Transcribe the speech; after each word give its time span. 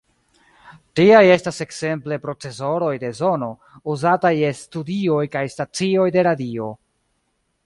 Tiaj 0.99 1.19
estas 1.33 1.61
ekzemple 1.65 2.17
procesoroj 2.23 2.89
de 3.05 3.13
sono, 3.19 3.51
uzataj 3.97 4.35
je 4.41 4.53
studioj 4.65 5.23
kaj 5.37 5.47
stacioj 5.59 6.11
de 6.19 6.29
radio. 6.33 6.77